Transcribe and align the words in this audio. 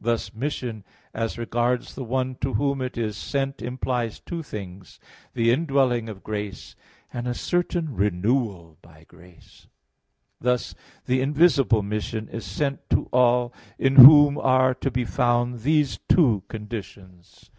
Thus, 0.00 0.32
mission 0.32 0.84
as 1.12 1.36
regards 1.36 1.94
the 1.94 2.02
one 2.02 2.36
to 2.36 2.54
whom 2.54 2.80
it 2.80 2.96
is 2.96 3.14
sent 3.14 3.60
implies 3.60 4.18
two 4.20 4.42
things, 4.42 4.98
the 5.34 5.50
indwelling 5.50 6.08
of 6.08 6.22
grace, 6.24 6.74
and 7.12 7.28
a 7.28 7.34
certain 7.34 7.94
renewal 7.94 8.78
by 8.80 9.04
grace. 9.04 9.66
Thus 10.40 10.74
the 11.04 11.20
invisible 11.20 11.82
mission 11.82 12.26
is 12.30 12.46
sent 12.46 12.88
to 12.88 13.10
all 13.12 13.52
in 13.78 13.96
whom 13.96 14.38
are 14.38 14.72
to 14.76 14.90
be 14.90 15.04
found 15.04 15.60
these 15.60 15.98
two 16.08 16.42
conditions. 16.48 17.50